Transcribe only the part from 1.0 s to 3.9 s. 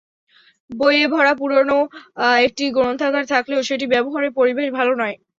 ভরা পুরোনো একটি গ্রন্থাগার থাকলেও সেটি